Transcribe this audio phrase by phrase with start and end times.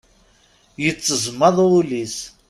[0.83, 2.17] Yetteẓmaḍ wul-is.